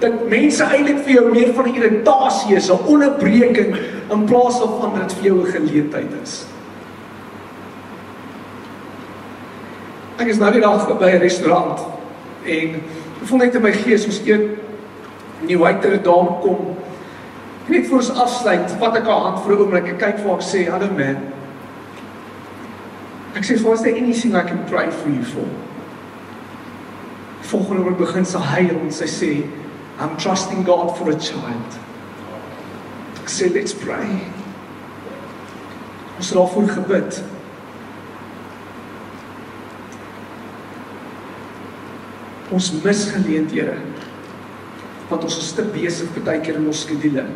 dat 0.00 0.26
mense 0.28 0.64
eintlik 0.64 1.02
vir 1.04 1.12
jou 1.14 1.24
meer 1.32 1.52
van 1.56 1.68
irritasie 1.72 2.56
is, 2.56 2.70
'n 2.70 2.86
onderbreking 2.88 3.76
in 4.12 4.24
plaas 4.24 4.58
van 4.60 4.92
dat 4.94 5.08
dit 5.08 5.18
vir 5.18 5.24
jou 5.24 5.40
'n 5.40 5.52
geleentheid 5.52 6.12
is. 6.22 6.46
Ek 10.18 10.26
is 10.26 10.38
nou 10.38 10.52
die 10.52 10.60
dag 10.60 10.98
by 10.98 11.10
'n 11.10 11.20
restaurant 11.20 11.80
en 12.44 12.68
ek 13.20 13.24
voel 13.28 13.38
net 13.38 13.54
in 13.54 13.62
my 13.62 13.72
gees 13.72 14.06
ons 14.06 14.20
een 14.24 14.56
nuwe 15.40 15.60
waiter 15.60 16.02
dame 16.02 16.40
kom 16.40 16.76
Net 17.66 17.86
voor 17.86 17.98
ons 17.98 18.12
afsluit, 18.14 18.74
vat 18.78 18.96
ek 18.96 19.08
haar 19.10 19.22
hand 19.24 19.40
vir 19.42 19.52
'n 19.52 19.58
oomblik. 19.60 19.88
Ek 19.88 19.98
kyk 19.98 20.18
vir 20.22 20.30
haar 20.30 20.42
sê, 20.42 20.70
"Hallo 20.70 20.86
man." 20.96 21.35
Ek 23.36 23.44
sê, 23.44 23.62
"Was 23.62 23.82
there 23.82 23.94
anything 23.94 24.34
I 24.34 24.42
can 24.42 24.64
pray 24.64 24.90
for 24.90 25.10
you 25.10 25.22
for?" 25.22 25.44
Volgende 27.42 27.82
oomblik 27.82 27.98
begin 27.98 28.24
sy 28.24 28.38
huil 28.38 28.80
en 28.80 28.90
sy 28.90 29.04
sê, 29.04 29.44
"I'm 30.00 30.16
trusting 30.16 30.64
God 30.64 30.96
for 30.96 31.10
a 31.10 31.18
child." 31.20 31.78
Ek 33.22 33.28
sê, 33.28 33.52
"Let's 33.52 33.74
pray." 33.74 34.08
Ons 36.16 36.28
het 36.28 36.38
daarvoor 36.38 36.68
gebid. 36.68 37.22
Ons 42.50 42.72
mis 42.84 43.10
geleenthede. 43.10 43.74
Want 45.08 45.22
ons 45.22 45.38
is 45.38 45.52
te 45.52 45.62
besig 45.62 46.24
baie 46.24 46.40
keer 46.40 46.56
in 46.56 46.66
ons 46.66 46.80
skedules. 46.80 47.30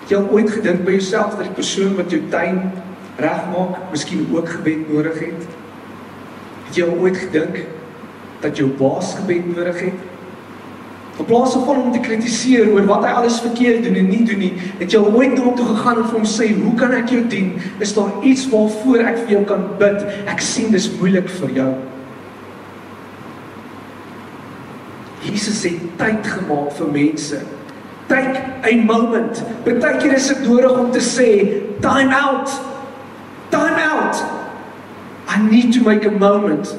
Het 0.00 0.10
jy 0.10 0.16
al 0.16 0.30
ooit 0.30 0.50
gedink 0.50 0.84
by 0.84 0.90
jouself 0.90 1.36
dat 1.36 1.48
die 1.48 1.56
persoon 1.56 1.96
wat 1.96 2.10
jou 2.10 2.20
tuin 2.30 2.70
regmaak, 3.16 3.90
miskien 3.90 4.26
ook 4.32 4.48
gebed 4.48 4.88
nodig 4.92 5.18
het? 5.18 5.46
Het 6.66 6.80
jy 6.80 6.88
ooit 6.88 7.16
gedink 7.16 7.62
dat 8.42 8.58
jou 8.58 8.68
baas 8.78 9.14
gebed 9.20 9.46
nodig 9.56 9.80
het? 9.80 10.02
In 11.14 11.24
plaas 11.24 11.52
van 11.54 11.76
hom 11.78 11.92
te 11.94 12.00
kritiseer 12.02 12.72
oor 12.74 12.88
wat 12.88 13.04
hy 13.06 13.12
alles 13.14 13.36
verkeerd 13.44 13.84
doen 13.86 13.94
en 14.00 14.08
nie 14.10 14.24
doen 14.26 14.40
nie, 14.42 14.52
het 14.80 14.90
jy 14.90 14.98
ooit 14.98 15.36
na 15.36 15.44
hom 15.44 15.54
toe 15.54 15.68
gegaan 15.68 16.00
en 16.02 16.08
vir 16.08 16.18
hom 16.18 16.26
sê, 16.26 16.48
"Hoe 16.58 16.74
kan 16.74 16.92
ek 16.92 17.08
jou 17.08 17.22
dien? 17.30 17.52
Is 17.78 17.94
daar 17.94 18.10
iets 18.22 18.48
waarvoor 18.50 18.98
ek 18.98 19.18
vir 19.18 19.30
jou 19.30 19.44
kan 19.44 19.62
bid? 19.78 20.02
Ek 20.26 20.40
sien 20.40 20.70
dis 20.70 20.90
moeilik 20.98 21.28
vir 21.28 21.50
jou." 21.50 21.74
Jesus 25.22 25.62
het 25.62 25.80
tyd 25.96 26.26
gemaak 26.26 26.72
vir 26.72 26.86
mense. 26.86 27.38
Take 28.08 28.40
a 28.64 28.76
moment. 28.76 29.42
Partykeer 29.64 30.14
is 30.14 30.28
dit 30.28 30.48
nodig 30.48 30.78
om 30.78 30.90
te 30.90 31.00
sê, 31.00 31.62
"Time 31.80 32.14
out. 32.14 32.50
Time 33.54 33.78
out. 33.90 34.16
I 35.28 35.38
need 35.50 35.72
to 35.78 35.84
make 35.86 36.04
a 36.06 36.14
moment." 36.26 36.74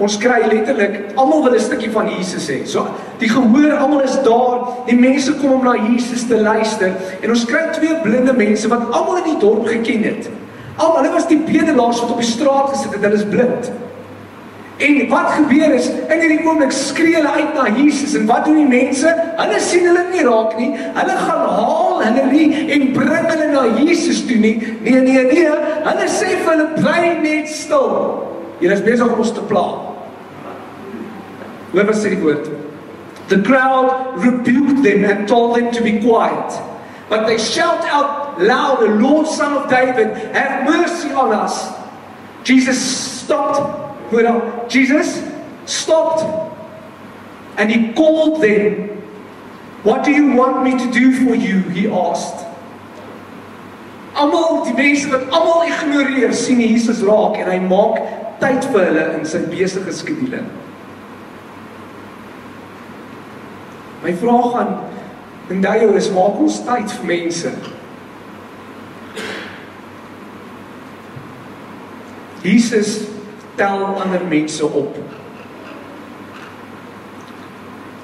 Ons 0.00 0.16
kry 0.16 0.46
letterlik 0.48 1.12
almal 1.20 1.42
wil 1.44 1.54
'n 1.54 1.60
stukkie 1.60 1.90
van 1.92 2.08
Jesus 2.08 2.48
hê. 2.48 2.64
So 2.64 2.86
die 3.18 3.28
gehoor 3.28 3.76
almal 3.76 4.00
is 4.00 4.16
daar. 4.24 4.58
Die 4.86 4.96
mense 4.96 5.34
kom 5.34 5.52
om 5.52 5.64
na 5.64 5.76
Jesus 5.76 6.26
te 6.26 6.40
luister 6.40 6.92
en 7.20 7.30
ons 7.30 7.44
kry 7.44 7.68
twee 7.72 8.00
blinde 8.02 8.32
mense 8.32 8.68
wat 8.68 8.90
almal 8.90 9.16
in 9.16 9.24
die 9.24 9.38
dorp 9.38 9.66
geken 9.66 10.02
het. 10.02 10.30
Almal, 10.76 11.02
hulle 11.02 11.12
was 11.12 11.28
die 11.28 11.38
bedelaars 11.38 12.00
wat 12.00 12.10
op 12.10 12.16
die 12.16 12.26
straat 12.26 12.70
gesit 12.72 12.92
het. 12.92 13.02
Hulle 13.02 13.14
is 13.14 13.28
blind. 13.28 13.70
En 14.80 15.08
wat 15.08 15.30
gebeur 15.36 15.74
is 15.76 15.90
in 15.90 16.22
hierdie 16.22 16.40
oomblik 16.46 16.72
skree 16.72 17.18
hulle 17.18 17.32
uit 17.36 17.50
na 17.56 17.66
Jesus 17.76 18.14
en 18.16 18.24
wat 18.30 18.46
doen 18.48 18.62
die 18.62 18.68
mense? 18.68 19.10
Hulle 19.36 19.58
sien 19.60 19.84
hulle 19.84 20.06
nie 20.08 20.22
raak 20.24 20.54
nie. 20.56 20.70
Hulle 20.96 21.16
gaan 21.20 21.42
haal 21.56 22.00
hulle 22.00 22.24
nie 22.30 22.46
en 22.72 22.86
bring 22.96 23.28
hulle 23.28 23.48
na 23.52 23.66
Jesus 23.76 24.22
toe 24.28 24.38
nie. 24.40 24.54
Nee 24.86 25.02
nee 25.04 25.26
nee. 25.28 25.50
Hulle 25.84 26.06
sê 26.08 26.30
vir 26.32 26.48
hulle 26.48 26.68
bly 26.78 27.02
net 27.20 27.52
stil. 27.52 27.92
Julle 28.62 28.78
is 28.78 28.84
besig 28.86 29.04
om 29.04 29.20
ons 29.20 29.34
te 29.36 29.44
pla. 29.52 29.66
Hoor 31.74 31.86
wat 31.92 32.00
sê 32.00 32.14
die 32.14 32.22
woord. 32.24 32.48
The 33.28 33.42
crowd 33.46 34.16
rebuked 34.24 34.80
them 34.82 35.04
and 35.04 35.28
told 35.28 35.58
them 35.58 35.70
to 35.76 35.84
be 35.84 35.98
quiet. 36.00 36.56
But 37.10 37.26
they 37.26 37.36
shout 37.36 37.84
out 37.84 38.40
louder, 38.40 38.96
Lord 38.96 39.26
son 39.26 39.52
of 39.60 39.68
David, 39.68 40.16
have 40.32 40.64
mercy 40.64 41.12
on 41.12 41.32
us. 41.32 41.68
Jesus 42.44 42.80
stopped 42.80 43.79
Hoor 44.10 44.22
dan, 44.22 44.42
Jesus 44.68 45.22
stopped 45.66 46.24
and 47.56 47.70
he 47.70 47.92
called 47.92 48.42
them. 48.42 48.88
What 49.82 50.04
do 50.04 50.10
you 50.10 50.34
want 50.34 50.62
me 50.62 50.76
to 50.76 50.90
do 50.90 51.12
for 51.12 51.34
you? 51.34 51.60
He 51.70 51.88
asked. 51.88 52.46
Almal 54.14 54.64
die 54.66 54.74
mense 54.74 55.08
wat 55.08 55.30
almal 55.32 55.64
ignoreer, 55.64 56.34
sien 56.34 56.60
Jesus 56.60 57.00
raak 57.06 57.38
en 57.40 57.48
hy 57.48 57.60
maak 57.62 58.00
tyd 58.42 58.66
vir 58.72 58.88
hulle 58.90 59.04
in 59.16 59.24
sy 59.28 59.40
besige 59.48 59.94
skedule. 59.94 60.42
My 64.02 64.12
vraag 64.16 64.56
aan 64.60 64.74
Ndayo 65.50 65.94
is 65.98 66.10
maak 66.14 66.40
ons 66.42 66.60
tyd 66.66 66.92
vir 66.98 67.08
mense. 67.08 67.54
Jesus 72.44 73.09
tel 73.60 73.84
ander 74.00 74.22
mense 74.28 74.64
op. 74.64 74.94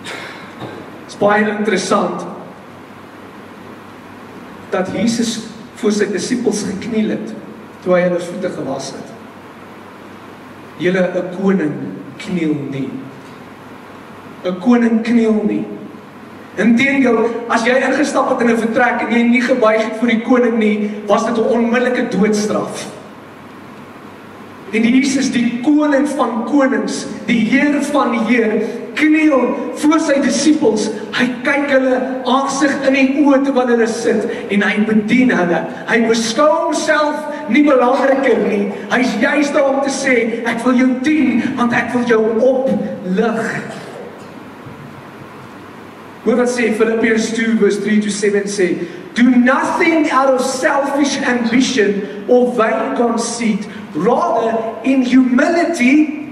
Dit 0.04 1.14
is 1.14 1.16
baie 1.20 1.48
interessant 1.48 2.26
dat 4.70 4.90
Jesus 4.92 5.38
voor 5.80 5.94
sy 5.96 6.08
disippels 6.12 6.64
gekniel 6.68 7.14
het 7.14 7.32
toe 7.84 7.94
hy 7.94 8.02
hulle 8.08 8.20
voete 8.20 8.50
gewas 8.52 8.90
het. 8.96 9.14
Julle 10.82 11.06
'n 11.08 11.30
koning 11.40 11.76
kniel 12.20 12.54
nie. 12.70 12.90
'n 14.44 14.60
Koning 14.60 15.02
kniel 15.02 15.40
nie. 15.46 15.64
Inteendeel, 16.56 17.18
as 17.48 17.64
jy 17.64 17.76
ingestap 17.76 18.28
het 18.28 18.40
in 18.40 18.50
'n 18.50 18.58
vertrek 18.58 19.00
en 19.00 19.12
jy 19.12 19.22
nie 19.22 19.40
gebuig 19.40 19.82
het 19.82 19.96
vir 20.00 20.08
die 20.08 20.22
koning 20.22 20.58
nie, 20.58 20.90
was 21.06 21.24
dit 21.26 21.36
'n 21.38 21.48
onmiddellike 21.48 22.08
doodstraf. 22.08 22.95
En 24.76 24.84
Jesus, 24.84 25.30
die 25.32 25.60
koning 25.64 26.04
van 26.18 26.42
konings, 26.50 27.06
die 27.24 27.40
Heer 27.48 27.78
van 27.94 28.12
die 28.12 28.24
Heer, 28.28 28.58
kniel 28.96 29.46
voor 29.80 30.00
sy 30.04 30.18
disippels. 30.24 30.88
Hy 31.16 31.26
kyk 31.46 31.70
hulle 31.72 32.00
aansig 32.28 32.74
in 32.88 32.96
die 32.96 33.22
oë 33.22 33.40
terwyl 33.46 33.72
hulle 33.72 33.88
sit 33.88 34.26
en 34.52 34.64
hy 34.66 34.74
bedien 34.88 35.32
hulle. 35.32 35.62
Hy 35.88 35.98
beskou 36.10 36.48
homself 36.66 37.48
nie 37.52 37.64
belangriker 37.64 38.42
nie. 38.48 38.66
Hy's 38.92 39.16
juist 39.22 39.56
daar 39.56 39.72
om 39.72 39.80
te 39.84 39.92
sê, 39.94 40.18
ek 40.48 40.60
wil 40.66 40.80
jou 40.82 40.92
dien 41.06 41.42
want 41.56 41.76
ek 41.76 41.92
wil 41.96 42.06
jou 42.10 42.22
oplig. 42.52 43.50
Hoor 46.26 46.40
wat 46.42 46.50
sê 46.50 46.72
Filippense 46.74 47.32
2 47.36 47.56
vers 47.60 47.80
3 47.84 48.00
to 48.02 48.12
7 48.12 48.48
sê, 48.50 48.72
do 49.16 49.24
nothing 49.30 50.10
out 50.10 50.34
of 50.34 50.42
selfish 50.44 51.16
ambition 51.24 52.02
or 52.28 52.50
vain 52.58 52.96
conceit 52.98 53.64
Rather, 53.96 54.78
in 54.84 55.02
humility, 55.02 56.26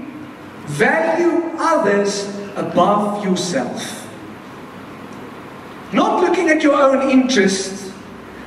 value 0.67 1.51
others 1.57 2.27
above 2.55 3.23
yourself. 3.25 4.07
Not 5.91 6.21
looking 6.21 6.49
at 6.49 6.61
your 6.61 6.75
own 6.75 7.09
interests, 7.09 7.91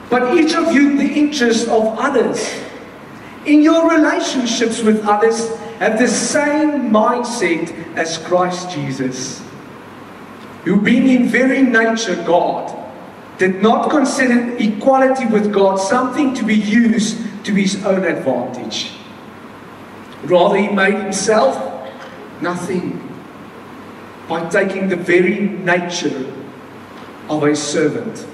but 0.08 0.36
each 0.36 0.54
of 0.54 0.72
you 0.72 0.96
the 0.96 1.12
interest 1.12 1.68
of 1.68 1.98
others. 1.98 2.62
In 3.44 3.62
your 3.62 3.90
relationships 3.90 4.82
with 4.82 5.04
others, 5.04 5.48
have 5.78 5.98
the 5.98 6.08
same 6.08 6.90
mindset 6.90 7.72
as 7.96 8.18
Christ 8.18 8.70
Jesus, 8.70 9.40
who 10.64 10.80
being 10.80 11.08
in 11.08 11.28
very 11.28 11.62
nature 11.62 12.16
God, 12.24 12.74
did 13.38 13.62
not 13.62 13.90
consider 13.90 14.56
equality 14.58 15.26
with 15.26 15.52
God 15.52 15.76
something 15.76 16.34
to 16.34 16.44
be 16.44 16.56
used 16.56 17.44
to 17.44 17.54
his 17.54 17.84
own 17.84 18.04
advantage. 18.04 18.97
Rather, 20.24 20.56
he 20.56 20.68
made 20.68 20.94
himself 20.94 21.56
nothing 22.40 23.08
by 24.28 24.48
taking 24.48 24.88
the 24.88 24.96
very 24.96 25.40
nature 25.40 26.32
of 27.28 27.42
a 27.44 27.54
servant. 27.54 28.26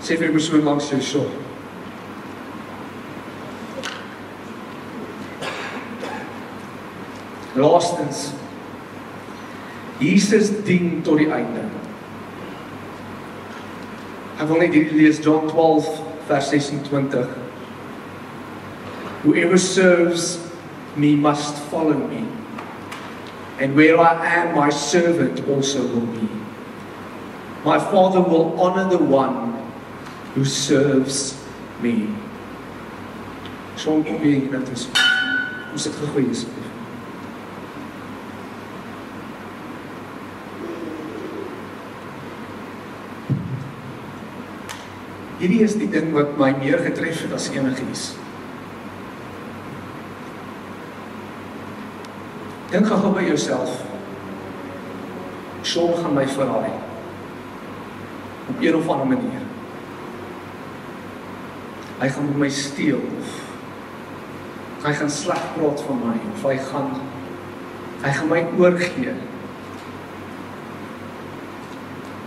Sê 0.00 0.16
vir 0.16 0.32
my 0.32 0.40
so 0.40 0.56
langs 0.56 0.88
jou 0.90 1.00
so. 1.00 1.24
Laastens 7.54 8.32
Jesus 10.00 10.50
dien 10.64 11.02
tot 11.04 11.20
die 11.20 11.28
einde. 11.28 11.66
Ek 14.40 14.48
wil 14.48 14.62
net 14.62 14.72
hierdie 14.72 14.96
lees 14.96 15.20
John 15.20 15.50
12 15.50 15.90
vers 16.30 16.48
26. 16.48 17.49
Whoever 19.22 19.58
serves 19.58 20.40
me 20.96 21.14
must 21.14 21.54
follow 21.70 21.94
me. 21.94 22.26
And 23.58 23.76
where 23.76 24.00
I 24.00 24.26
am, 24.26 24.56
my 24.56 24.70
servant 24.70 25.46
also 25.46 25.86
will 25.86 26.06
be. 26.06 26.28
My 27.64 27.78
Father 27.78 28.22
will 28.22 28.58
honor 28.58 28.88
the 28.88 29.02
one 29.02 29.60
who 30.34 30.46
serves 30.46 31.36
me. 31.82 32.08
Som 33.76 34.04
kom 34.04 34.16
weer 34.20 34.40
hier 34.40 34.52
net 34.52 34.68
is. 34.72 34.88
Ons 35.72 35.84
het 35.84 36.00
gegooi 36.00 36.24
is. 36.32 36.46
Hierdie 45.40 45.62
is 45.64 45.76
die 45.80 45.88
ding 45.88 46.10
wat 46.16 46.36
my 46.40 46.50
meer 46.56 46.80
getref 46.84 47.24
het 47.24 47.36
as 47.36 47.48
enigiets. 47.52 48.19
Dink 52.70 52.86
gou 52.86 53.10
by 53.14 53.24
jouself. 53.26 53.80
Sean 55.66 55.96
gaan 55.98 56.14
my 56.14 56.26
verraai. 56.28 56.70
Op 58.48 58.62
een 58.62 58.76
of 58.76 58.88
ander 58.88 59.06
manier. 59.06 59.42
Hy 62.00 62.08
gaan 62.08 62.30
my 62.38 62.48
steel 62.48 63.02
of 63.18 63.38
hy 64.80 64.92
gaan 64.96 65.10
sleg 65.12 65.40
praat 65.56 65.82
van 65.84 65.98
my 66.00 66.14
of 66.30 66.44
hy 66.48 66.54
gaan 66.70 66.94
hy 68.00 68.12
gaan 68.16 68.30
my 68.30 68.40
oorgee. 68.56 69.12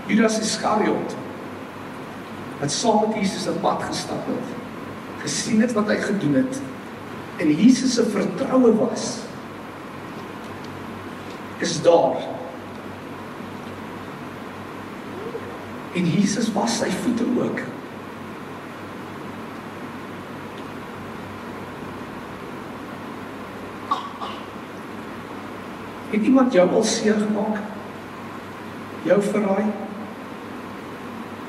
Judas 0.05 0.37
Iskariot 0.43 1.15
wat 2.59 2.71
saam 2.71 3.01
met 3.07 3.17
Jesus 3.17 3.47
op 3.49 3.57
pad 3.63 3.81
gestap 3.87 4.27
het, 4.29 4.51
gesien 5.23 5.63
het 5.63 5.73
wat 5.75 5.89
hy 5.89 5.97
gedoen 6.03 6.37
het 6.43 6.59
en 7.41 7.49
Jesus 7.49 7.97
se 7.97 8.05
vertroue 8.13 8.75
was 8.77 9.23
is 11.63 11.81
daar. 11.81 12.15
En 15.93 16.09
Jesus 16.09 16.51
was 16.53 16.77
sy 16.77 16.89
voete 16.89 17.23
ook. 17.37 17.59
Het 26.09 26.21
iemand 26.21 26.53
jou 26.53 26.69
al 26.69 26.83
seer 26.83 27.13
gemaak? 27.13 27.57
Jou 29.03 29.21
verraai? 29.21 29.65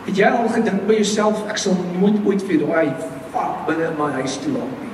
Het 0.05 0.17
jy 0.17 0.31
al 0.31 0.49
gedink 0.49 0.87
by 0.87 1.01
jouself 1.01 1.43
ek 1.49 1.59
sal 1.61 1.77
nooit 1.99 2.17
ooit 2.25 2.43
vir 2.47 2.63
daai 2.63 2.95
fuck 3.35 3.67
binne 3.67 3.91
my 3.99 4.13
huis 4.21 4.39
toelaat 4.45 4.81
nie? 4.81 4.93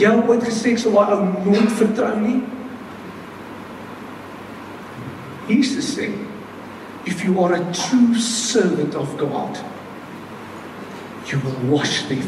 Jy 0.00 0.16
het 0.16 0.28
ooit 0.28 0.44
gesê 0.48 0.76
ek 0.76 0.82
sal 0.84 0.96
daai 0.96 1.16
ou 1.18 1.22
nooit 1.50 1.78
vertrou 1.80 2.16
nie? 2.22 2.40
Jesus 5.48 5.96
sê 5.96 6.10
if 7.04 7.24
you 7.24 7.42
are 7.42 7.54
a 7.54 7.64
true 7.72 8.14
servant 8.14 8.94
of 8.94 9.08
God 9.18 9.58
you 11.26 11.38
will 11.40 11.58
wash 11.74 12.02
their 12.02 12.22